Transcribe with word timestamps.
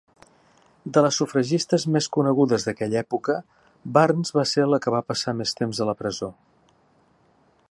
De 0.97 1.01
les 1.05 1.19
sufragistes 1.21 1.85
més 1.97 2.07
conegudes 2.17 2.65
d'aquella 2.69 2.99
època, 3.03 3.37
Burns 3.99 4.35
va 4.39 4.49
ser 4.55 4.67
la 4.75 4.83
que 4.87 4.97
va 4.99 5.05
passar 5.13 5.39
més 5.43 5.57
temps 5.63 5.87
a 5.87 5.91
la 5.93 5.99
presó. 6.05 6.35